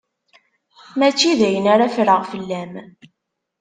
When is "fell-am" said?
2.31-2.73